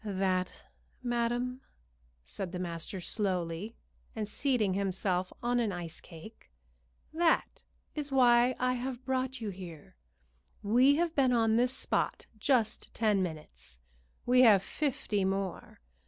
"That, 0.03 0.63
madam," 1.03 1.61
said 2.25 2.51
the 2.53 2.57
master 2.57 2.99
slowly, 2.99 3.75
and 4.15 4.27
seating 4.27 4.73
himself 4.73 5.31
on 5.43 5.59
an 5.59 5.71
ice 5.71 6.01
cake 6.01 6.49
"that 7.13 7.61
is 7.93 8.11
why 8.11 8.55
I 8.57 8.73
have 8.73 9.05
brought 9.05 9.41
you 9.41 9.51
here. 9.51 9.95
We 10.63 10.95
have 10.95 11.13
been 11.13 11.31
on 11.33 11.55
this 11.55 11.77
spot 11.77 12.25
just 12.39 12.91
ten 12.95 13.21
minutes; 13.21 13.79
we 14.25 14.41
have 14.41 14.63
fifty 14.63 15.23
more. 15.23 15.79